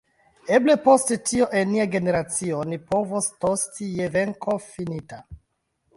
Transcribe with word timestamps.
Eble 0.57 0.75
post 0.85 1.11
tio 1.31 1.47
en 1.59 1.69
nia 1.73 1.85
generacio 1.97 2.63
ni 2.71 2.81
povos 2.95 3.29
tosti 3.45 3.93
je 4.01 4.09
venko 4.19 4.57
finita. 4.73 5.25